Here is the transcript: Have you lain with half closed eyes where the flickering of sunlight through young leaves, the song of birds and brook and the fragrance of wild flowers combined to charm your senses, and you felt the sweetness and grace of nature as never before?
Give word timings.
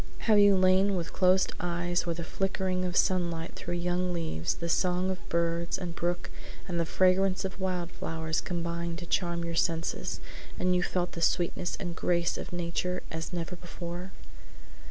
Have 0.25 0.39
you 0.39 0.55
lain 0.57 0.95
with 0.95 1.09
half 1.09 1.13
closed 1.13 1.53
eyes 1.59 2.07
where 2.07 2.15
the 2.15 2.23
flickering 2.23 2.85
of 2.85 2.97
sunlight 2.97 3.53
through 3.53 3.75
young 3.75 4.11
leaves, 4.13 4.55
the 4.55 4.67
song 4.67 5.11
of 5.11 5.29
birds 5.29 5.77
and 5.77 5.95
brook 5.95 6.31
and 6.67 6.79
the 6.79 6.87
fragrance 6.87 7.45
of 7.45 7.59
wild 7.61 7.91
flowers 7.91 8.41
combined 8.41 8.97
to 8.97 9.05
charm 9.05 9.43
your 9.45 9.53
senses, 9.53 10.19
and 10.57 10.75
you 10.75 10.81
felt 10.81 11.11
the 11.11 11.21
sweetness 11.21 11.75
and 11.79 11.95
grace 11.95 12.35
of 12.35 12.51
nature 12.51 13.03
as 13.11 13.31
never 13.31 13.55
before? 13.55 14.11